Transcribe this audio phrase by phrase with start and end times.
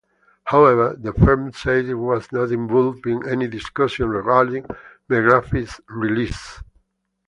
[0.45, 4.65] However, the firm said it was not involved in any discussions regarding
[5.07, 6.63] Megrahi's release.